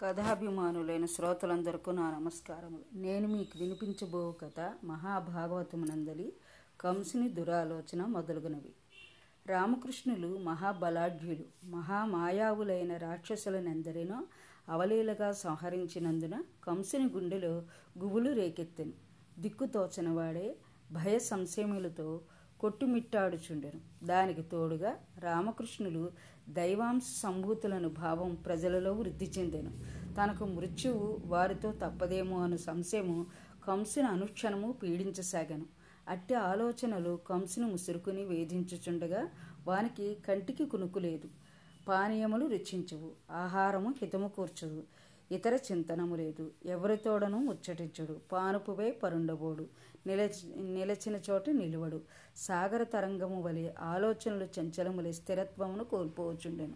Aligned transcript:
కథాభిమానులైన 0.00 1.06
శ్రోతలందరికీ 1.06 1.92
నా 1.92 2.10
నమస్కారములు. 2.10 2.84
నేను 2.92 3.28
మీకు 3.28 3.58
వినిపించబో 3.58 4.32
కథ 4.32 4.72
మహాభాగవతమునందలి 4.84 6.32
కంసుని 6.80 7.28
దురాలోచన 7.28 8.04
మొదలుగునవి. 8.04 8.72
రామకృష్ణులు 9.46 10.38
మహాబలాఢ్యులు 10.38 11.66
మహామాయావులైన 11.66 12.96
రాక్షసులనెందరినో 12.96 14.26
అవలీలగా 14.68 15.32
సంహరించినందున 15.32 16.42
కంసుని 16.64 17.04
గుండెలో 17.04 17.62
గుబులు 17.98 18.32
రేకెత్తెను. 18.32 18.92
దిక్కుతోచనవాడే 19.38 20.56
భయ 20.92 21.18
సంశయములతో 21.18 22.20
కొట్టుమిట్టాడుచుండెను. 22.60 24.06
దానికి 24.06 24.42
తోడుగా 24.42 24.96
రామకృష్ణులు 25.18 26.12
దైవాంశ 26.48 27.02
సంభూతులను 27.22 27.88
భావం 27.88 28.34
ప్రజలలో 28.34 28.92
వృద్ధి 28.92 29.32
చెందెను. 29.38 29.70
తనకు 30.14 30.44
మృత్యువు 30.44 31.18
వారితో 31.26 31.72
తప్పదేమో 31.72 32.42
అను 32.42 32.56
సంశయము 32.56 33.26
కంసుని 33.68 34.06
అనుక్షణము 34.06 34.72
పీడించసాగాను. 34.72 35.66
అట్టి 36.08 36.34
ఆలోచనలు 36.34 37.18
కంసును 37.28 37.68
ముసురుకుని 37.68 38.24
వేధించుచుండగా 38.24 39.28
వానికి 39.66 40.16
కంటికి 40.28 40.64
కునుకులేదు 40.64 41.28
పానీయములు 41.88 42.46
రుచించవు. 42.46 43.10
ఆహారము 43.30 43.94
హితము 44.02 44.28
కూర్చదు 44.28 44.82
ఇతర 45.32 45.58
చింతనము 45.72 46.16
లేదు. 46.16 46.50
ఎవరితోడను 46.66 47.38
ముచ్చటించుడు. 47.38 48.16
పానుపువే 48.32 48.90
పరుండబోడు. 48.90 49.66
నిలచి 50.06 50.56
నిలచిన 50.56 51.20
చోట 51.30 51.50
నిలువడు. 51.50 52.00
సాగర 52.36 52.82
తరంగము 52.82 53.42
వలె 53.42 53.72
ఆలోచనలు 53.80 54.48
చంచలములే 54.60 55.12
స్థిరత్వమును 55.12 55.84
కోల్పోవచ్చుండెను 55.84 56.74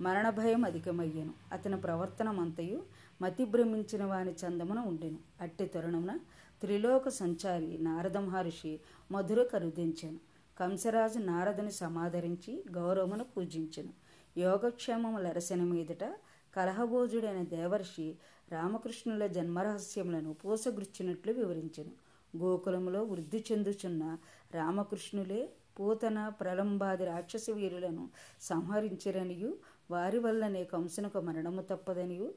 మరణ 0.00 0.30
భయం 0.30 0.64
అధికమయ్యను. 0.64 1.34
అతని 1.52 1.80
ప్రవర్తనమంతయు 1.80 2.82
మతిభ్రమించిన 3.22 4.04
వాని 4.04 4.32
చందమున 4.32 4.78
ఉండెను. 4.78 5.18
అట్టి 5.40 5.66
తరుణమున 5.66 6.16
త్రిలోక 6.60 7.08
సంచారి 7.08 7.78
నారద 7.78 8.16
మహర్షి 8.16 8.80
మధుర 9.12 9.42
కరుదించెను. 9.42 10.20
కంసరాజు 10.60 11.18
నారదుని 11.18 11.72
సమాదరించి 11.72 12.64
గౌరవమును 12.72 13.24
పూజించెను. 13.24 13.92
యోగక్షేమములరసిన 14.38 15.62
మీదట 15.62 16.04
కలహభోజుడైన 16.56 17.42
దేవర్షి 17.44 18.14
రామకృష్ణుల 18.52 19.26
జన్మరహస్యములను 19.26 20.32
పూసగుచ్చినట్లు 20.32 21.32
వివరించెను. 21.32 21.92
గోకులంలో 22.36 23.02
వృద్ధి 23.02 23.44
చెందుచున్న 23.52 24.16
రామకృష్ణులే 24.54 25.50
పూతన 25.80 26.28
ప్రలంబాది 26.28 27.04
రాక్షస 27.04 27.46
వీరులను 27.50 28.08
సంహరించరనియు 28.42 29.56
వారి 29.90 30.18
వల్లనే 30.18 30.64
కంసునకు 30.64 31.20
మరణము 31.20 31.62
తప్పదనియు 31.62 32.34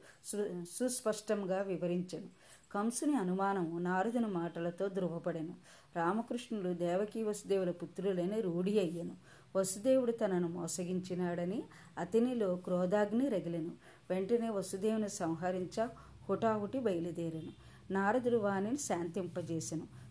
సుస్పష్టంగా 0.70 1.62
వివరించెను. 1.62 2.28
కంసుని 2.72 3.14
అనుమానము 3.14 3.78
నారదుని 3.78 4.26
మాటలతో 4.26 4.88
ధృవపడెను. 4.88 5.54
రామకృష్ణుడు 5.96 6.68
దేవకీ 6.68 7.22
వసుదేవుల 7.22 7.70
పుత్రులని 7.70 8.40
రూఢి 8.40 8.80
అయ్యను. 8.80 9.16
వసుదేవుడు 9.56 10.12
తనను 10.12 10.48
మోసగించినాడని 10.48 11.62
అతనిలో 11.98 12.56
క్రోధాగ్ని 12.56 13.28
రగిలెను. 13.28 13.72
వెంటనే 14.10 14.50
వసుదేవుని 14.50 15.08
సంహరించ 15.08 15.88
హుటాహుటి 16.30 16.78
బయలుదేరాను. 16.78 17.52
నారదుడు 17.92 18.36
వాణిని 18.36 18.78
శాంతింపజేసెను. 18.78 20.04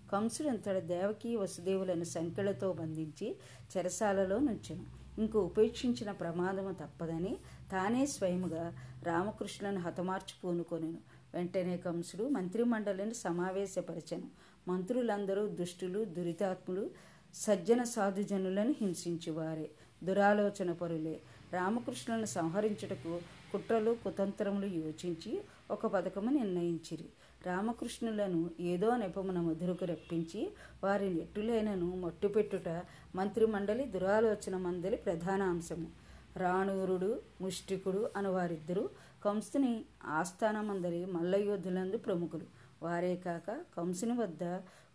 అంతటి 0.47 0.81
దేవకి 0.81 1.35
వసుదేవులను 1.35 2.03
సంఖ్యలతో 2.03 2.73
బంధించి 2.73 3.35
చెరసాలలో 3.77 4.39
నుంచెను. 4.39 4.85
ఇంక 5.17 5.37
ఉపేక్షించిన 5.37 6.11
ప్రమాదము 6.11 6.71
తప్పదని 6.71 7.37
తానే 7.71 8.05
స్వయముగా 8.05 8.73
రామకృష్ణులను 9.03 9.79
హతమార్చి 9.79 10.33
పూనుకొనెను. 10.43 10.97
వెంటనే 11.33 11.77
కంసుడు 11.77 12.23
మంత్రిమండలిని 12.23 13.13
సమావేశపరచెను. 13.13 14.23
మంత్రులందరూ 14.67 15.47
దుష్టులు 15.47 16.05
దురితాత్ములు 16.05 16.89
సజ్జన 17.33 17.83
సాధుజనులను 17.83 18.75
హింసించువారే. 18.81 19.69
దురాలోచన 20.03 20.71
పరులే. 20.71 21.21
రామకృష్ణులను 21.53 22.25
సంహరించుటకు 22.25 23.19
కుట్రలు 23.53 23.91
కుతంత్రములు 24.03 24.67
యోచించి 24.77 25.31
ఒక 25.71 25.87
పథకము 25.87 26.29
నిర్ణయించిరి. 26.29 27.07
రామకృష్ణులను 27.45 28.39
ఏదో 28.73 28.89
నెపమున 28.97 29.39
మధురకు 29.41 29.85
రప్పించి 29.85 30.41
వారి 30.83 31.07
నెట్టులైనను 31.13 31.89
మట్టుపెట్టుట 31.95 32.69
మంత్రిమండలి 33.15 33.85
దురాలోచన 33.95 34.57
మందలి 34.57 34.97
ప్రధాన 34.97 35.41
అంశము. 35.53 35.89
రాణూరుడు 36.37 37.09
ముష్టికుడు 37.41 38.01
అను 38.15 38.29
వారిద్దరూ 38.33 38.83
కంసుని 39.25 39.73
ఆస్థానమందలి 40.19 41.01
మల్లయోధులందు 41.05 41.97
ప్రముఖులు. 41.97 42.47
వారే 42.83 43.15
కాక 43.25 43.49
కంసుని 43.77 44.15
వద్ద 44.21 44.43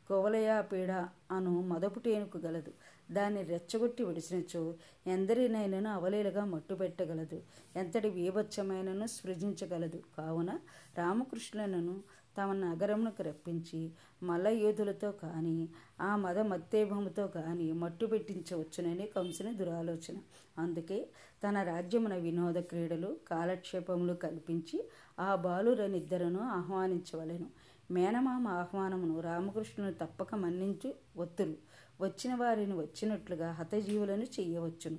కోవలయాపీడ 0.08 0.92
అను 1.36 1.52
మదపుటేనుకు 1.70 2.38
గలదు. 2.38 2.72
దాన్ని 3.10 3.42
రెచ్చగొట్టి 3.42 4.04
విడిచినచో 4.04 4.74
ఎందరినైనను 5.06 5.90
అవలీలగా 5.90 6.44
మట్టుపెట్టగలదు. 6.44 7.42
ఎంతటి 7.76 8.08
వీభత్సమైనను 8.08 9.06
సృజించగలదు. 9.06 10.02
కావున 10.18 10.58
రామకృష్ణులను 10.98 12.18
తమ 12.38 12.52
నగరమునకు 12.52 13.22
రప్పించి 13.22 13.90
మల్లయోధులతో 14.22 15.12
కానీ 15.12 15.68
ఆ 16.00 16.16
మద 16.16 16.38
మత్తేభముతో 16.38 17.26
కానీ 17.26 17.72
మట్టు 17.72 18.06
పెట్టించవచ్చునని 18.06 19.06
కంసుని 19.06 19.54
దురాలోచన. 19.54 20.16
అందుకే 20.58 21.08
తన 21.44 21.62
రాజ్యమున 21.62 22.14
వినోద 22.14 22.54
క్రీడలు 22.54 23.16
కాలక్షేపములు 23.28 24.14
కల్పించి 24.14 24.88
ఆ 25.20 25.34
బాలురనిద్దరను 25.34 26.40
ఆహ్వానించవలెను. 26.40 27.46
మేనమామ 27.90 28.48
ఆహ్వానమును 28.48 29.20
రామకృష్ణుని 29.20 29.94
తప్పక 29.94 30.34
మన్నించు 30.34 30.94
ఒత్తులు. 31.16 31.67
వచ్చిన 32.00 32.34
వారిని 32.34 32.74
వచ్చినట్లుగా 32.74 33.52
హతజీవులను 33.52 34.24
చేయవచ్చును. 34.24 34.98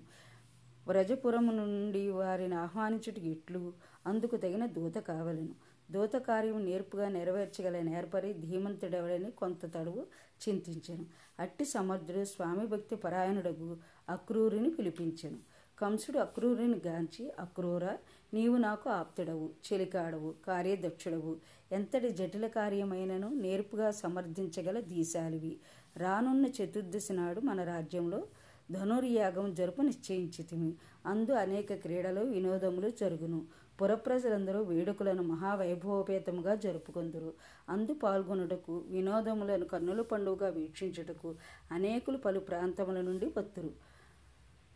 వ్రజపురము 0.88 1.52
నుండి 1.52 2.10
వారిని 2.10 2.56
ఆహ్వానించుట 2.56 3.20
ఇట్లు 3.20 3.74
అందుకు 4.08 4.38
తగిన 4.38 4.66
దూత 4.66 4.96
కావలను. 4.96 5.70
దూత 5.92 6.14
కార్యం 6.14 6.66
నేర్పుగా 6.66 7.10
నెరవేర్చగల 7.10 7.82
నేర్పరి 7.82 8.34
ధీమంతుడెవడని 8.34 9.32
కొంత 9.32 9.74
తడువు 9.76 10.06
చింతించెను. 10.50 11.06
అట్టి 11.40 11.66
సమర్థుడు 11.66 12.24
స్వామి 12.24 12.68
భక్తి 12.68 12.96
పరాయణుడగు 12.96 13.78
అక్రూరిని 14.10 14.70
పిలిపించెను. 14.70 15.40
కంసుడు 15.80 16.18
అక్రూరిని 16.18 16.82
గాంచి 16.88 17.32
అక్రూర 17.40 17.86
నీవు 18.34 18.58
నాకు 18.58 18.90
ఆప్తుడవు 18.90 19.50
చెలికాడవు 19.68 20.34
కార్యదక్షుడవు. 20.48 21.38
ఎంతటి 21.72 22.10
జటిల 22.10 22.48
కార్యమైనను 22.48 23.30
నేర్పుగా 23.30 23.92
సమర్థించగల 23.92 24.80
దీశాలివి. 24.80 25.60
రానున్న 25.98 26.46
చతుర్దశి 26.48 27.14
నాడు 27.14 27.40
మన 27.40 27.64
రాజ్యంలో 27.64 28.24
ధనుర్యాగం 28.72 29.54
జరుపు 29.54 29.82
నిశ్చయించితిమి. 29.82 30.74
అందు 31.06 31.32
అనేక 31.32 31.74
క్రీడలు 31.74 32.22
వినోదములు 32.22 32.90
జరుగును. 32.90 33.46
పురప్రజలందరూ 33.82 34.64
వేడుకలను 34.64 35.24
మహావైభవపేతముగా 35.24 36.56
జరుపుకొందురు. 36.56 37.34
అందు 37.70 37.94
పాల్గొనుటకు 37.94 38.84
వినోదములను 38.88 39.66
కన్నుల 39.66 40.02
పండుగగా 40.02 40.50
వీక్షించుటకు 40.50 41.36
అనేకులు 41.72 42.18
పలు 42.18 42.40
ప్రాంతముల 42.40 43.02
నుండి 43.02 43.26
వత్తురు. 43.38 43.89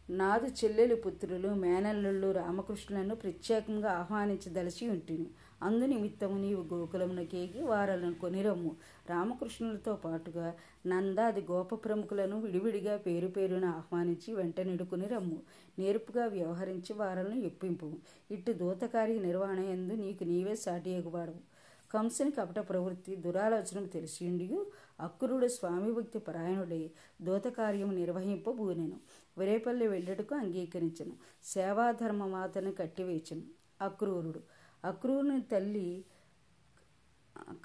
నాదు 0.09 0.45
చెల్లెలు 0.45 0.95
పుత్రులు 0.95 1.47
మేనల్లుళ్ళు 1.47 2.31
రామకృష్ణులను 2.31 3.15
ప్రత్యేకంగా 3.15 3.91
ఆహ్వానించదలిచి 3.91 4.89
ఉంటుంది 4.89 5.29
అందు 5.63 5.85
నిమిత్తము 5.85 6.39
నీవు 6.39 6.63
గోకులమునకేగి 6.73 7.61
వారలను 7.61 8.13
కొనిరమ్ము. 8.13 8.75
రామకృష్ణులతో 9.09 9.95
పాటుగా 9.95 10.53
నందాది 10.87 11.41
గోప 11.51 11.85
ప్రముఖులను 11.85 12.41
విడివిడిగా 12.41 12.97
పేరు 12.97 13.27
పేరున 13.27 13.65
ఆహ్వానించి 13.65 14.33
వెంటనిడుకుని 14.33 15.07
రమ్ము. 15.07 15.41
నేర్పుగా 15.79 16.25
వ్యవహరించి 16.25 16.93
వారలను 16.93 17.35
ఎప్పింపు 17.35 17.91
ఇటు 18.31 18.51
దూతకార్య 18.51 19.19
నిర్వహణ 19.19 19.59
ఎందు 19.59 19.93
నీకు 19.93 20.23
నీవే 20.23 20.55
సాటి 20.55 20.89
ఎగువాడవు. 20.89 21.53
కంసుని 21.93 22.31
కపట 22.31 22.69
ప్రవృత్తి 22.69 23.15
దురాలోచనకు 23.15 23.85
తెలిసిండి 23.85 24.59
అక్రూడు 24.99 25.47
స్వామి 25.47 25.93
భక్తి 25.93 26.19
పరాయణుడై 26.19 26.91
దూతకార్యం 27.21 27.95
నిర్వహింపబూనెను. 27.95 28.99
విరేపల్లి 29.37 29.87
వెళ్ళటకు 29.87 30.35
అంగీకరించను. 30.35 31.13
సేవాధర్మ 31.43 32.25
మాతను 32.25 32.71
కట్టివేచను. 32.71 33.41
అక్రూరుడు. 33.81 34.41
అక్రూరుని 34.85 35.41
తల్లి 35.41 36.05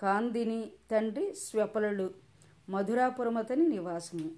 కాందిని 0.00 0.72
తండ్రి 0.90 1.34
స్వపలుడు. 1.34 2.14
మధురాపురమతని 2.68 3.68
నివాసము. 3.68 4.30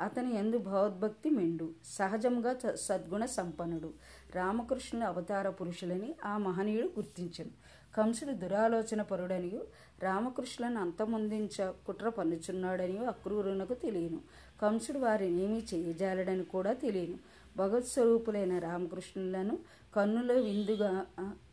అతని 0.00 0.34
ఎందు 0.36 0.58
భగవద్భక్తి 0.58 1.30
మెండు. 1.30 1.74
సహజంగా 1.84 2.74
సద్గుణ 2.74 3.24
సంపన్నుడు. 3.24 3.94
రామకృష్ణుని 4.34 5.06
అవతార 5.06 5.50
పురుషులని 5.50 6.14
ఆ 6.24 6.38
మహనీయుడు 6.38 6.86
గుర్తించను. 6.86 7.50
కంసుడు 7.96 8.32
దురాలోచన 8.32 9.02
పరుడనియు 9.02 9.64
రామకృష్ణులను 10.02 10.80
అంతమొందించ 10.80 11.70
కుట్ర 11.86 12.08
పన్నుచున్నాడనియు 12.08 13.02
అక్రూరునకు 13.02 13.74
తెలియను. 13.74 14.20
కంసుడు 14.62 14.98
వారినేమీ 14.98 15.62
చేయజాలడని 15.74 16.44
కూడా 16.44 16.72
తెలియను. 16.72 17.18
భగవత్ 17.56 17.86
స్వరూపులైన 17.86 18.58
రామకృష్ణులను 18.58 19.58
కన్నుల 19.96 20.32
విందుగా 20.32 21.06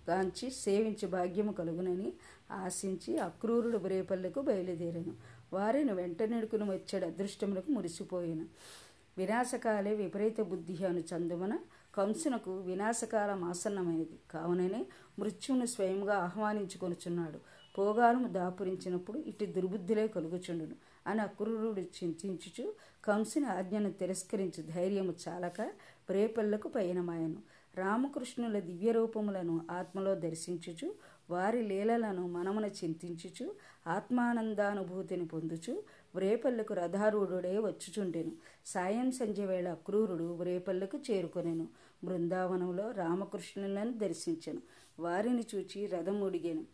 గాంచి 0.09 0.51
సేవించి 0.51 1.07
భాగ్యము 1.07 1.51
కలుగునని 1.51 2.13
ఆశించి 2.51 3.17
అక్రూరుడు 3.17 3.77
రేపల్లకు 3.77 4.41
బయలుదేరాను. 4.41 5.13
వారిని 5.53 5.93
వెంట 5.93 6.23
నెడుకుని 6.23 6.63
వచ్చాడు 6.63 7.05
అదృష్టములకు 7.05 7.71
మురిసిపోయాను. 7.71 8.45
వినాశకాలే 9.17 9.95
విపరీత 9.95 10.41
బుద్ధి 10.41 10.85
అను 10.85 10.99
చందుమన 10.99 11.59
కంసునకు 11.95 12.57
వినాశకాలం 12.57 13.43
ఆసన్నమైనది. 13.43 14.19
కావుననే 14.31 14.85
మృత్యువును 15.19 15.65
స్వయంగా 15.65 16.15
ఆహ్వానించుకొనుచున్నాడు. 16.15 17.39
పోగాలము 17.77 18.27
దాపురించినప్పుడు 18.27 19.17
ఇటు 19.17 19.45
దుర్బుద్ధులే 19.45 20.07
కలుగుచుండును. 20.07 20.75
అని 21.07 21.21
అక్రూరుడు 21.21 21.81
చింతించుచు 21.81 22.73
కంసుని 23.05 23.45
ఆజ్ఞను 23.45 23.91
తిరస్కరించు 23.91 24.63
ధైర్యము 24.63 25.13
చాలక 25.27 25.61
ప్రేపల్లకు 26.09 26.67
పయనమాయను. 26.67 27.35
రామకృష్ణుల 27.75 28.59
దివ్య 28.59 28.91
రూపములను 28.91 29.61
ఆత్మలో 29.71 30.15
దర్శించుచు 30.15 30.95
వారి 31.29 31.61
లీలలను 31.61 32.27
మనమున 32.27 32.65
చింతించుచు 32.65 33.55
ఆత్మానందానుభూతిని 33.87 35.25
పొందుచు 35.25 35.83
వ్రేపల్లకు 36.15 36.73
రథారూఢుడే 36.73 37.59
వచ్చుచుండెను. 37.59 38.31
సాయం 38.65 39.11
సంధ్య 39.11 39.45
వేళ 39.45 39.67
అక్రూరుడు 39.67 40.23
వ్రేపల్లకు 40.23 40.99
చేరుకొనెను. 41.11 41.67
బృందావనంలో 42.03 42.91
రామకృష్ణులను 42.91 43.93
దర్శించెను. 43.93 44.61
వారిని 44.99 45.43
చూచి 45.55 45.85
రథముడిగాను 45.85 46.65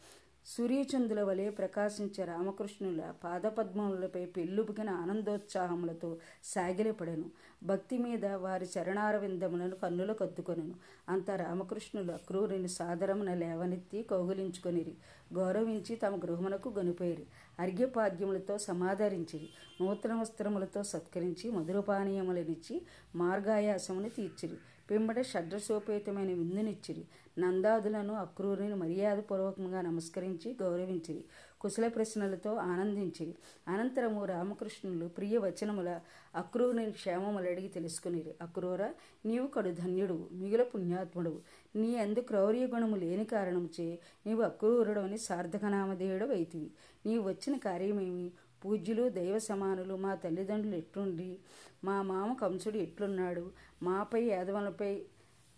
సూర్యచంద్రుల 0.46 1.22
వలె 1.24 1.50
ప్రకాశించే 1.50 2.26
రామకృష్ణుల 2.26 3.14
పాదపద్మములపై 3.24 4.26
పెళ్ళుబుకిన 4.26 4.90
ఆనందోత్సాహములతో 4.90 6.18
సాగిలపడెను. 6.44 7.26
భక్తి 7.64 7.98
మీద 7.98 8.26
వారి 8.26 8.68
చరణారవిందములను 8.80 9.76
కన్నుల 9.76 10.14
కద్దుకొనెను. 10.14 10.76
అంత 11.10 11.32
రామకృష్ణులు 11.32 12.14
క్రూరిని 12.28 12.68
సాదరమున 12.68 13.34
లేవనెత్తి 13.34 14.04
కౌగులించుకొనిరి. 14.04 14.94
గౌరవించి 15.34 15.96
తమ 15.96 16.16
గృహమునకు 16.16 16.70
గొనిపోయిరి. 16.70 17.26
అర్ఘ్యపాద్యములతో 17.60 18.58
సమాదరించిరి. 18.58 19.50
నూతన 19.82 20.14
వస్త్రములతో 20.14 20.84
సత్కరించి 20.84 21.52
మధురపానీయములనిచ్చి 21.52 22.82
మార్గాయాసమును 23.16 24.10
తీర్చిరి. 24.10 24.58
పిమ్మట 24.92 25.22
షడ్రసోపేతమైన 25.22 26.28
విందునిచ్చిరి. 26.28 27.06
నందాదులను 27.40 28.14
అక్రూరుని 28.14 28.76
మర్యాదపూర్వకంగా 28.76 29.82
నమస్కరించి 29.82 30.58
గౌరవించి 30.62 31.24
కుశల 31.62 31.88
ప్రశ్నలతో 31.88 32.54
ఆనందించి 32.54 33.36
అనంతరము 33.68 34.26
రామకృష్ణులు 34.26 35.08
ప్రియ 35.08 35.38
వచనముల 35.38 36.00
అక్రూరుని 36.36 36.92
క్షేమములు 36.92 37.50
అడిగి 37.50 37.68
తెలుసుకునిరి. 37.68 38.36
అక్రూర 38.42 38.84
నీవు 39.26 39.48
కడు 39.48 39.70
ధన్యుడు 39.70 40.28
మిగుల 40.32 40.64
పుణ్యాత్ముడు. 40.64 41.42
నీ 41.76 41.96
అందు 41.96 42.20
క్రౌర్య 42.20 42.66
గుణము 42.66 42.96
లేని 42.96 43.26
కారణముచే 43.26 44.00
నీవు 44.28 44.42
అక్రూరుడు 44.42 45.00
అని 45.00 45.18
సార్థకనామధేయుడు 45.18 46.26
వైతివి 46.26 46.72
నీవు 47.06 47.30
వచ్చిన 47.30 47.58
కార్యమేమి? 47.58 48.32
పూజ్యులు 48.66 49.10
దైవ 49.10 49.40
సమానులు 49.40 49.96
మా 49.96 50.16
తల్లిదండ్రులు 50.16 50.76
ఎట్లుండి 50.76 51.40
మా 51.84 52.02
మామ 52.02 52.34
కంసుడు 52.34 52.78
ఎట్లున్నాడు? 52.78 53.52
మాపై 53.84 54.24
యాదవులపై 54.24 55.06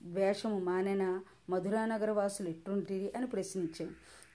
ద్వేషము 0.03 0.59
మానెన? 0.59 1.21
మధురానగర 1.49 2.11
వాసులు 2.11 2.49
ఎట్లుంటిరి 2.49 3.13
అని 3.17 3.27
ప్రశ్నించాను 3.27 3.91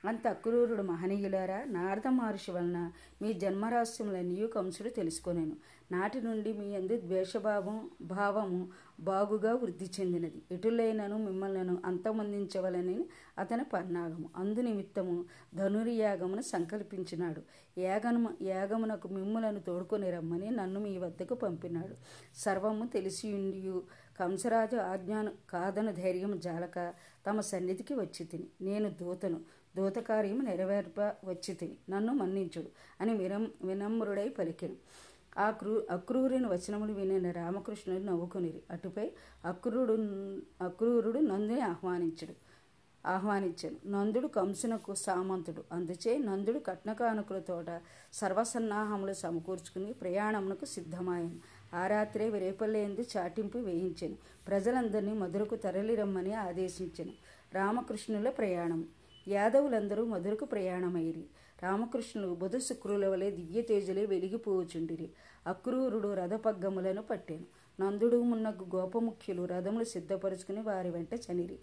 అంత 0.08 0.28
అక్రూరుడు 0.28 0.82
మహనీయులారా 0.82 1.64
నారద 1.64 2.08
మహర్షి 2.08 2.50
వలన 2.50 2.92
మీ 3.22 3.32
జన్మరహస్యములన్నీయు 3.32 4.46
కంసుడు 4.46 4.88
తెలుసుకొనేను. 4.88 5.56
నాటి 5.92 6.20
నుండి 6.20 6.52
మీ 6.52 6.74
అందు 6.74 7.00
ద్వేషభావం 7.00 7.90
భావము 8.00 8.68
బాగుగా 9.00 9.54
వృద్ధి 9.54 9.90
చెందినది. 10.00 10.42
ఎటులైనను 10.50 11.18
మిమ్మల్ని 11.18 11.76
అంతమందించవలని 11.84 13.06
అతని 13.38 13.64
పన్నాగము. 13.64 14.30
అందు 14.36 14.60
నిమిత్తము 14.60 15.24
ధనుర్యాగమును 15.54 16.40
సంకల్పించినాడు. 16.40 17.42
యాగము 17.80 18.30
యాగమునకు 18.42 19.08
మిమ్ములను 19.08 19.60
తోడుకొని 19.60 20.10
రమ్మని 20.10 20.50
నన్ను 20.50 20.80
మీ 20.80 20.98
వద్దకు 20.98 21.34
పంపినాడు. 21.34 21.94
సర్వము 22.36 22.86
తెలిసియుండియు 22.86 23.82
కంసరాజు 24.18 24.76
ఆజ్ఞాను 24.76 25.32
కాదను 25.50 25.92
ధైర్యం 25.92 26.40
జాలక 26.40 26.94
తమ 27.26 27.40
సన్నిధికి 27.40 27.94
వచ్చి 27.94 28.24
తిని 28.26 28.46
నేను 28.60 28.88
దూతను 28.90 29.40
దూతకార్యం 29.76 30.44
నెరవేర్ప 30.44 31.00
వచ్చి 31.00 31.54
తిని 31.54 31.76
నన్ను 31.90 32.14
మన్నించుడు 32.14 32.68
అని 33.00 33.16
వినం 33.16 33.52
వినమ్రుడై 33.62 34.28
పలికెను. 34.28 34.76
ఆ 35.38 35.50
క్రూ 35.50 35.82
అక్రూరుని 35.90 36.46
వచనములు 36.46 36.92
వినిన 36.92 37.30
రామకృష్ణుడు 37.30 38.02
నవ్వుకునిరి. 38.02 38.62
అటుపై 38.70 39.10
అక్రూరుడు 39.44 39.94
అక్రూరుడు 40.64 41.18
నందుని 41.18 41.60
ఆహ్వానించుడు. 41.60 42.34
ఆహ్వానించాను. 43.06 43.76
నందుడు 43.86 44.26
కంసునకు 44.26 44.94
సామంతుడు. 44.94 45.64
అందుచే 45.72 46.18
నందుడు 46.18 46.58
కట్నకానుకులతోట 46.58 47.80
సర్వసన్నాహములు 48.12 49.12
సమకూర్చుకుని 49.12 49.92
ప్రయాణమునకు 49.92 50.64
సిద్ధమాయను. 50.64 51.36
ఆ 51.74 51.86
రాత్రే 51.86 52.30
రేపల్లేందు 52.30 53.04
చాటింపు 53.16 53.58
వేయించాను. 53.58 54.16
ప్రజలందరినీ 54.48 55.12
మధురకు 55.12 55.56
తరలిరమ్మని 55.56 56.34
ఆదేశించాను. 56.34 57.12
రామకృష్ణుల 57.54 58.30
ప్రయాణం 58.30 58.88
యాదవులందరూ 59.28 60.04
మధురకు 60.04 60.44
ప్రయాణమైరి 60.44 61.24
రామకృష్ణులు 61.62 62.34
బుధ 62.34 62.56
శుక్రుల 62.56 63.06
వలె 63.06 63.30
దివ్య 63.30 63.60
వెలిగిపోవచుండిరి. 64.04 65.10
అక్రూరుడు 65.46 66.14
రథపగ్గములను 66.14 67.02
పట్టాను. 67.02 67.58
నందుడు 67.80 68.22
మున్నగు 68.22 68.76
గోపముఖ్యులు 68.76 69.44
రథములు 69.44 69.84
సిద్ధపరుచుకుని 69.84 70.60
వారి 70.60 70.90
వెంట 70.90 71.08
చనిరి. 71.14 71.58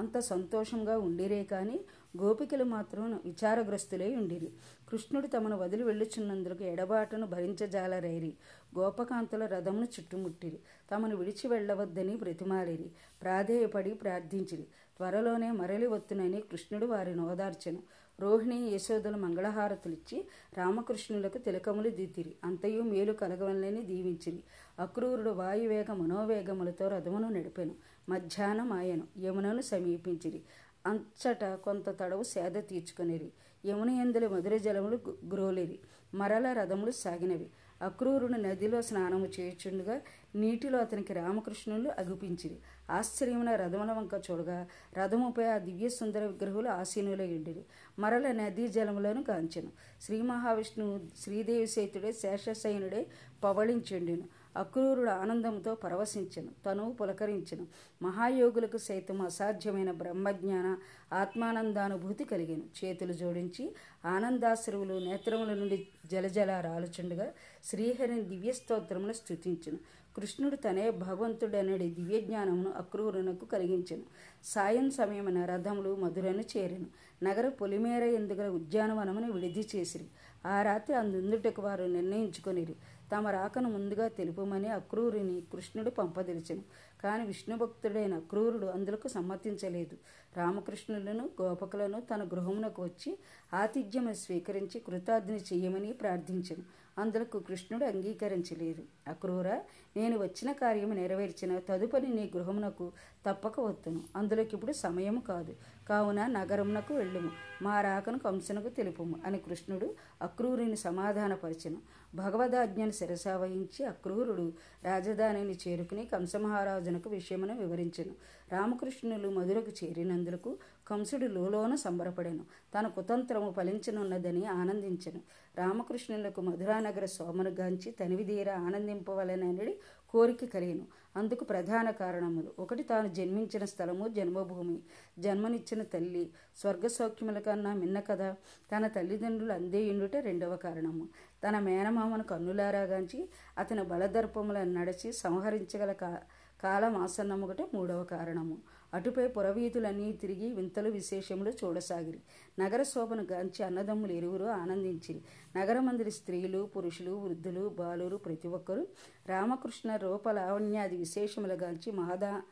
అంత 0.00 0.18
సంతోషంగా 0.18 0.94
ఉండిరే 0.98 1.40
కానీ 1.44 1.76
గోపికలు 2.22 2.64
మాత్రం 2.64 3.04
విచారగ్రస్తులై 3.24 4.10
ఉండిరి. 4.16 4.50
కృష్ణుడు 4.88 5.26
తమను 5.26 5.56
వదిలి 5.56 5.84
వెళ్ళుచున్నందుకు 5.84 6.64
ఎడబాటును 6.64 7.26
భరించజాలరైరి. 7.26 8.32
గోపకాంతుల 8.78 9.44
రథమును 9.46 9.88
చుట్టుముట్టిరి. 9.96 10.58
తమను 10.92 11.16
విడిచి 11.16 11.48
వెళ్ళవద్దని 11.48 12.16
బ్రతిమాలిరి. 12.16 12.88
ప్రాధేయపడి 13.22 13.94
ప్రార్థించిరి. 13.94 14.64
త్వరలోనే 14.96 15.50
మరలి 15.50 15.86
వత్తునని 15.86 16.40
కృష్ణుడు 16.40 16.86
వారిని 16.86 17.22
ఓదార్చెను. 17.32 17.82
రోహిణి 18.20 18.56
యశోదలు 18.56 19.16
మంగళహారతులిచ్చి 19.16 20.24
రామకృష్ణులకు 20.58 21.38
తిలకములు 21.38 21.88
దిద్దిరి. 21.88 22.34
అంతయు 22.44 22.82
మేలు 22.82 23.12
కలగవలని 23.12 23.82
దీవించిరి. 23.82 24.42
అక్రూరుడు 24.78 25.30
వాయువేగ 25.30 25.92
మనోవేగములతో 25.92 26.88
రథమును 26.88 27.28
నడిపెను. 27.28 27.74
మధ్యాహ్నం 28.08 28.72
ఆయను 28.72 29.02
యమునను 29.20 29.60
సమీపించిరి. 29.60 30.42
అంచట 30.86 31.44
కొంత 31.44 32.00
తడవు 32.00 32.22
సేద 32.22 32.52
తీర్చుకొనిరి. 32.52 33.32
యమున 33.66 33.90
ఎందుల 33.90 34.26
మధుర 34.26 34.56
జలములు 34.56 34.98
గ్రోలిరి. 35.32 35.78
మరల 36.14 36.52
రథములు 36.52 36.90
సాగినవి. 36.90 37.50
అక్రూరుని 37.82 38.42
నదిలో 38.42 38.82
స్నానము 38.82 39.26
చేయుచుండగా 39.26 40.00
నీటిలో 40.34 40.78
అతనికి 40.78 41.12
రామకృష్ణులు 41.12 41.90
అగుపించిరి. 41.98 42.58
ఆశ్చర్యమున 42.90 43.54
రథముల 43.54 43.92
వంక 43.92 44.20
చూడగా 44.30 44.66
రథముపై 44.98 45.44
ఆ 45.44 45.58
దివ్య 45.58 45.88
సుందర 45.88 46.26
విగ్రహులు 46.26 46.68
ఆసీనులై 46.68 47.36
ఉండిరి. 47.36 47.64
మరల 47.98 48.32
నదీ 48.32 48.68
జలములను 48.68 49.22
కాంచెను 49.22 49.72
శ్రీ 50.02 50.22
మహావిష్ణువు 50.22 51.00
శ్రీదేవి 51.22 51.66
సేతుడే 51.66 52.12
శేషశయనుడే 52.12 53.06
పవళించుండెను. 53.44 54.40
అక్రూరుడు 54.56 55.10
ఆనందంతో 55.10 55.74
పరవశించెను. 55.74 56.48
తను 56.66 56.96
పులకరించెను. 57.00 57.66
మహాయోగులకు 58.02 58.78
సైతం 58.78 59.22
అసాధ్యమైన 59.22 59.90
బ్రహ్మజ్ఞాన 59.90 60.68
ఆత్మానందానుభూతి 61.12 62.24
కలిగాను. 62.24 62.62
చేతులు 62.80 63.12
జోడించి 63.12 63.64
ఆనందాశ్రువులు 64.04 64.94
నేత్రముల 65.04 65.54
నుండి 65.54 65.88
జలజల 66.12 66.60
రాలుచుండగా 66.60 67.32
శ్రీహరిని 67.64 68.22
దివ్యస్తోత్రమును 68.22 69.12
స్థుతించును 69.12 69.78
కృష్ణుడు 70.16 70.56
తనే 70.56 70.90
భగవంతుడనడి 70.90 71.90
దివ్యజ్ఞానమును 71.90 72.72
అక్రూరునకు 72.76 73.44
కలిగించెను. 73.44 74.02
సాయం 74.44 74.90
సమయమున 74.90 75.44
రథములు 75.44 75.96
మధురను 75.96 76.44
చేరెను. 76.56 76.86
నగర 77.22 77.48
పొలిమేర 77.48 78.02
ఎందుగల 78.02 78.48
ఉద్యానవనమును 78.48 79.32
విడిది 79.32 79.68
చేసిరి. 79.76 80.04
ఆ 80.46 80.62
రాత్రి 80.62 80.96
అందుందుటకు 80.96 81.62
వారు 81.62 81.84
నిర్ణయించుకొనిరి. 81.84 82.76
తమ 83.16 83.28
రాకను 83.28 83.70
ముందుగా 83.70 84.08
తెలుపమని 84.08 84.68
అక్రూరుని 84.68 85.42
కృష్ణుడు 85.52 85.90
పంపదలిచెను. 85.90 86.62
కాని 87.02 87.26
విష్ణుభక్తుడైన 87.26 88.14
అక్రూరుడు 88.14 88.66
అందులకు 88.66 89.08
సమ్మతించలేదు. 89.08 89.96
రామకృష్ణులను 90.36 91.30
గోపకులను 91.42 92.00
తన 92.00 92.24
గృహమునకు 92.24 92.82
వచ్చి 92.82 93.18
ఆతిథ్యము 93.54 94.12
స్వీకరించి 94.12 94.80
కృతార్థిని 94.80 95.38
చేయమని 95.38 95.92
ప్రార్థించెను. 95.92 96.79
అందులకు 96.98 97.38
కృష్ణుడు 97.38 97.84
అంగీకరించలేదు 97.84 98.82
అక్రూర 99.08 99.48
నేను 99.96 100.18
వచ్చిన 100.18 100.52
కార్యము 100.52 100.94
నెరవేర్చిన 100.94 101.58
తదుపరి 101.58 102.06
నీ 102.06 102.30
గృహమునకు 102.36 102.92
తప్పక 103.26 103.60
వద్దును 103.60 104.00
అందులోకి 104.16 104.50
ఇప్పుడు 104.54 104.72
సమయము 104.72 105.20
కాదు. 105.20 105.56
కావున 105.88 106.26
నగరమునకు 106.26 106.94
వెళ్ళుము. 106.94 107.30
మా 107.62 107.80
రాకను 107.80 108.18
కంసునకు 108.18 108.68
తెలుపుము 108.68 109.16
అని 109.26 109.38
కృష్ణుడు 109.38 109.94
అక్రూరుని 110.22 110.76
సమాధానపరిచెను. 110.76 111.76
భగవదాజ్ఞను 112.14 112.90
శిరసావహించి 112.90 113.84
అక్రూరుడు 113.84 114.52
రాజధానిని 114.84 115.58
చేరుకుని 115.68 116.06
కంసమహారాజునకు 116.06 117.10
విషయమును 117.10 117.58
వివరించను. 117.58 118.14
రామకృష్ణులు 118.52 119.28
మధురకు 119.28 119.84
చేరినందులకు 119.84 120.58
కంసుడు 120.90 121.26
లోలోన 121.26 121.74
సంబరపడెను. 121.74 122.44
తన 122.78 122.86
కుతంత్రము 122.86 123.50
ఫలించనున్నదని 123.50 124.44
ఆనందించెను. 124.46 125.20
రామకృష్ణులకు 125.58 126.40
మధురానగర 126.40 127.04
సోమను 127.04 127.50
గాంచి 127.50 127.90
తనివిదీర 128.00 128.50
ఆనందింపవలనని 128.50 129.74
కోరిక 130.10 130.44
కలిగను. 130.44 130.86
అందుకు 131.16 131.44
ప్రధాన 131.44 131.90
కారణములు. 131.90 132.52
ఒకటి 132.58 132.82
తాను 132.82 133.08
జన్మించిన 133.08 133.64
స్థలము 133.64 134.08
జన్మభూమి. 134.08 134.78
జన్మనిచ్చిన 135.18 135.82
తల్లి 135.82 136.30
స్వర్గ 136.56 136.86
సౌఖ్యముల 136.86 137.38
కన్నా 137.38 137.74
మిన్న 137.74 138.00
కదా 138.00 138.34
తన 138.76 138.86
తల్లిదండ్రులు 138.86 139.52
అందేయుండుట 139.52 140.16
రెండవ 140.16 140.56
కారణము. 140.56 141.08
తన 141.48 141.58
మేనమామను 141.58 142.22
కన్నులారాగాంచి 142.22 143.28
అతని 143.58 143.82
బలదర్పములను 143.82 144.72
నడిచి 144.72 145.12
సంహరించగల 145.12 145.92
కా 145.92 146.18
కాలం 146.62 146.96
ఆసన్నముగట 146.96 147.62
మూడవ 147.74 148.04
కారణము. 148.04 148.58
అటుపై 148.94 149.28
పురవీధులన్నీ 149.28 150.12
తిరిగి 150.12 150.52
వింతలు 150.52 150.90
విశేషములు 150.90 151.50
చూడసాగిరి. 151.50 152.20
నగర 152.58 152.82
శోభను 152.82 153.26
గాంచి 153.32 153.64
అన్నదమ్ములు 153.64 154.12
ఇరువురు 154.12 154.44
ఆనందించిరి. 154.44 155.22
నగరమందిరి 155.56 156.10
స్త్రీలు 156.10 156.70
పురుషులు 156.76 157.10
వృద్ధులు 157.10 157.68
బాలురు 157.68 158.16
ప్రతి 158.16 158.48
ఒక్కరూ 158.48 158.86
రామకృష్ణ 159.26 159.96
రూపలావణ్యాది 159.96 160.96
విశేషములు 160.96 161.20
విశేషముల 161.20 161.62
గాంచి 161.62 161.92
మహదా 161.92 162.42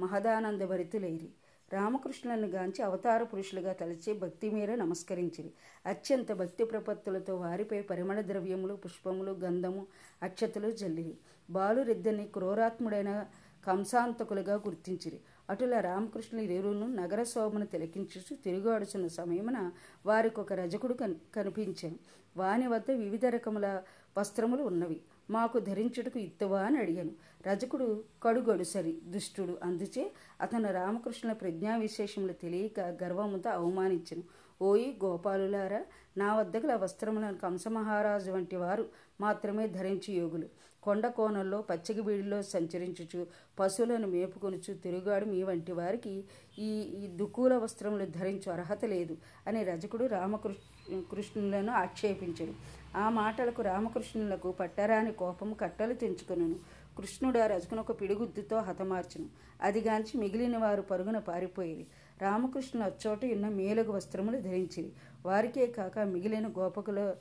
మహదానంద 0.00 0.62
భరితులైరి. 0.62 1.28
రామకృష్ణులను 1.72 2.46
గాంచి 2.46 2.82
అవతార 2.82 3.22
పురుషులుగా 3.22 3.72
తలచి 3.72 4.12
భక్తి 4.12 4.50
మీర 4.50 4.74
నమస్కరించిరి. 4.74 5.52
అత్యంత 5.86 6.32
భక్తి 6.32 6.64
ప్రపత్తులతో 6.64 7.36
వారిపై 7.36 7.82
పరిమళ 7.82 8.20
ద్రవ్యములు 8.20 8.74
పుష్పములు 8.74 9.32
గంధము 9.32 9.86
అక్షతలు 10.22 10.70
జల్లిరి. 10.70 11.14
బాలురిద్దరిని 11.50 12.24
క్రూరాత్ముడైన 12.24 13.26
కంసాంతకులుగా 13.66 14.54
గుర్తించిరి. 14.54 15.20
అటుల 15.50 15.80
రామకృష్ణులు 15.80 16.44
ఇరువురును 16.44 16.86
నగర 16.94 17.22
శోభను 17.22 17.66
తిలకించుచు 17.66 18.36
తిరుగాడుచున్న 18.36 19.06
సమయమున 19.06 19.70
వారికి 20.06 20.40
ఒక 20.40 20.52
రజకుడు 20.52 20.94
కన్ 20.94 21.14
కనిపించాను. 21.34 21.96
వాని 22.36 22.66
వద్ద 22.66 22.90
వివిధ 22.90 23.26
రకముల 23.26 23.82
వస్త్రములు 24.18 24.62
ఉన్నవి. 24.62 25.00
మాకు 25.30 25.58
ధరించుటకు 25.58 26.18
ఇత్తవా 26.18 26.60
అని 26.62 26.78
అడిగాను. 26.78 27.12
రజకుడు 27.46 27.86
కడుగడుసరి 28.22 28.92
దుష్టుడు. 29.04 29.58
అందుచే 29.62 30.12
అతను 30.40 30.72
రామకృష్ణుల 30.72 31.32
ప్రజ్ఞా 31.32 31.76
విశేషములు 31.76 32.32
తెలియక 32.32 32.80
గర్వముతో 33.02 33.50
అవమానించను. 33.50 34.24
ఓయి 34.62 34.98
గోపాలులారా 35.04 35.80
నా 36.18 36.36
వద్దగల 36.36 36.74
వస్త్రములను 36.74 37.38
కంసమహారాజు 37.38 38.30
వంటి 38.30 38.56
వారు 38.56 38.84
మాత్రమే 39.20 39.66
ధరించి 39.66 40.14
యోగులు. 40.14 40.48
కొండ 40.82 41.06
కోణంలో 41.06 41.62
పచ్చగి 41.70 42.02
బీడిలో 42.02 42.42
సంచరించుచు 42.42 43.26
పశువులను 43.60 44.06
మేపుకొనుచు 44.06 44.74
తిరుగాడు 44.74 45.24
మీ 45.24 45.42
వంటి 45.42 45.72
వారికి 45.72 46.12
ఈ 46.58 46.68
ఈ 46.98 47.06
దుకూల 47.16 47.56
వస్త్రములు 47.56 48.04
ధరించు 48.06 48.52
అర్హత 48.52 48.84
లేదు 48.84 49.16
అని 49.46 49.64
రజకుడు 49.64 50.04
రామకృష్ణ 50.06 51.00
కృష్ణులను 51.10 51.72
ఆక్షేపించడు 51.72 52.54
ఆ 52.96 53.08
మాటలకు 53.08 53.62
రామకృష్ణులకు 53.62 54.52
పట్టరాని 54.52 55.12
కోపం 55.12 55.52
కట్టలు 55.52 55.94
తెంచుకొనను. 55.94 56.54
కృష్ణుడు 56.98 57.38
ఆ 57.38 57.46
రజకునొక 57.46 57.90
ఒక 57.90 58.00
పిడిగుద్దుతో 58.00 58.58
హతమార్చును. 58.58 59.26
అదిగాంచి 59.62 60.20
మిగిలిన 60.20 60.56
వారు 60.56 60.82
పరుగున 60.82 61.18
పారిపోయేది 61.18 61.86
రామకృష్ణులు 62.22 62.86
అచ్చోట 62.86 63.24
ఉన్న 63.24 63.48
మేలుగు 63.48 63.92
వస్త్రములు 63.92 64.40
ధరించిరి. 64.40 64.92
వారికే 65.26 65.66
కాక 65.66 65.98
మిగిలిన 65.98 66.48
గోపకుల 66.48 67.14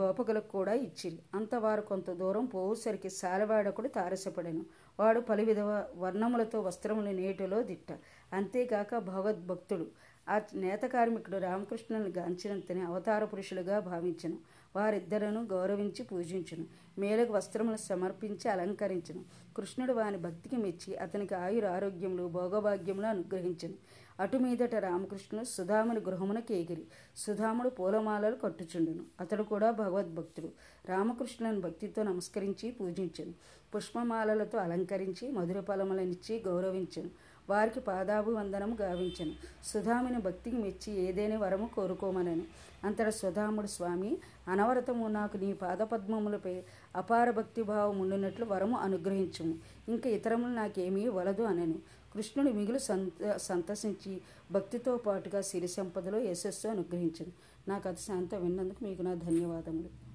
గోపకులకు 0.00 0.48
కూడా 0.48 0.72
ఇచ్చిరి. 0.72 1.18
అంతవారు 1.34 1.80
కొంత 1.80 2.10
దూరం 2.10 2.44
పోవుసరికి 2.44 3.10
సాలవాడకుడు 3.10 3.88
తారసపడెను. 3.88 4.66
వాడు 5.00 5.20
పలు 5.20 5.42
విధ 5.42 5.58
వర్ణములతో 5.96 6.60
వస్త్రములు 6.60 7.10
నేటిలో 7.10 7.62
దిట్ట. 7.62 7.98
అంతేకాక 8.32 8.98
భగవద్భక్తుడు. 8.98 9.86
ఆ 10.28 10.40
నేత 10.54 10.80
కార్మికుడు 10.82 11.36
రామకృష్ణుని 11.36 12.10
గాంచినంతని 12.10 12.80
అవతార 12.80 13.24
పురుషులుగా 13.24 13.78
భావించను. 13.78 14.38
వారిద్దరను 14.76 15.44
గౌరవించి 15.44 16.04
పూజించును. 16.04 16.64
మేలకు 16.98 17.32
వస్త్రములు 17.32 17.76
సమర్పించి 17.76 18.50
అలంకరించను. 18.50 19.24
కృష్ణుడు 19.56 19.92
వాని 19.92 20.16
భక్తికి 20.16 20.56
మెచ్చి 20.56 20.96
అతనికి 20.96 21.34
ఆయుర 21.34 21.66
ఆరోగ్యములు 21.66 22.28
భోగభాగ్యములు 22.28 23.06
అనుగ్రహించను. 23.06 23.74
అటు 24.20 24.36
మీదట 24.36 24.74
రామకృష్ణుడు 24.74 25.44
సుధాముని 25.44 26.00
గృహమున 26.00 26.38
కేగిరి 26.38 26.84
సుధాముడు 27.16 27.68
పూలమాలలు 27.68 28.36
కట్టుచుండును. 28.36 29.04
అతడు 29.20 29.42
కూడా 29.42 29.70
భగవద్భక్తుడు. 29.70 30.50
రామకృష్ణుని 30.88 31.60
భక్తితో 31.60 32.02
నమస్కరించి 32.02 32.70
పూజించను. 32.70 33.34
పుష్పమాలలతో 33.74 34.58
అలంకరించి 34.58 35.30
మధుర 35.30 35.60
ఫలములనిచ్చి 35.60 36.42
గౌరవించను. 36.46 37.10
వారికి 37.50 37.80
పాదాభివందనము 37.80 38.76
గావించను. 38.80 39.32
సుధాముని 39.64 40.18
భక్తికి 40.18 40.56
మెచ్చి 40.56 41.00
ఏదేని 41.00 41.36
వరము 41.36 41.70
కోరుకోమనను. 41.76 42.42
అంతట 42.84 43.08
సుధాముడు 43.08 43.66
స్వామి 43.66 44.18
అనవరతము 44.48 45.08
నాకు 45.08 45.36
నీ 45.36 45.52
పాదపద్మములపై 45.52 46.62
అపార 46.96 47.30
భక్తిభావం 47.30 47.98
ఉండినట్లు 47.98 48.44
వరము 48.44 48.76
అనుగ్రహించుము. 48.78 49.54
ఇంకా 49.88 50.10
ఇతరములు 50.10 50.52
నాకేమీ 50.52 51.08
వలదు 51.08 51.42
అనను. 51.42 51.74
కృష్ణుడు 52.14 52.50
మిగులు 52.50 52.78
సంత 52.78 53.36
సంతసించి 53.36 54.20
భక్తితో 54.52 54.96
పాటుగా 54.96 55.40
సిరి 55.40 55.68
సంపదలో 55.68 56.18
యశస్సు 56.18 56.68
అనుగ్రహించను. 56.68 57.32
నా 57.68 57.78
కథ 57.78 57.96
శాంత 57.96 58.34
విన్నందుకు 58.34 58.84
మీకు 58.84 59.02
నా 59.02 59.14
ధన్యవాదములు. 59.14 60.11